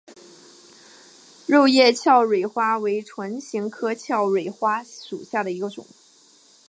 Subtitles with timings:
[1.45, 5.85] 肉叶鞘蕊花为唇形科鞘蕊花属下的一个种。